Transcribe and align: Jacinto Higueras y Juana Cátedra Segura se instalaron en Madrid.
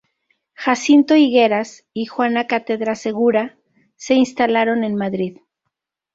Jacinto 0.55 1.13
Higueras 1.15 1.85
y 1.93 2.07
Juana 2.07 2.47
Cátedra 2.47 2.95
Segura 2.95 3.59
se 3.97 4.15
instalaron 4.15 4.83
en 4.83 4.95
Madrid. 4.95 5.37